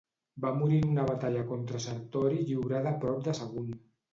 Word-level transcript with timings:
Va 0.45 0.53
morir 0.61 0.79
en 0.83 0.87
una 0.93 1.03
batalla 1.09 1.43
contra 1.51 1.83
Sertori 1.85 2.43
lliurada 2.49 2.97
prop 3.05 3.25
de 3.29 3.39
Sagunt. 3.43 3.71